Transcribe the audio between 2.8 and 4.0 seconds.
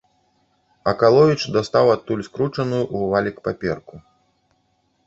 ў валік паперку.